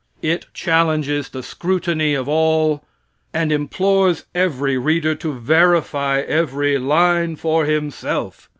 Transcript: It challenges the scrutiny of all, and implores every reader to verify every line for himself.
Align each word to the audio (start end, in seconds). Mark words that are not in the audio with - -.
It 0.23 0.47
challenges 0.55 1.29
the 1.29 1.43
scrutiny 1.43 2.15
of 2.15 2.27
all, 2.27 2.83
and 3.35 3.51
implores 3.51 4.25
every 4.33 4.75
reader 4.75 5.13
to 5.13 5.31
verify 5.33 6.21
every 6.21 6.79
line 6.79 7.35
for 7.35 7.65
himself. 7.65 8.49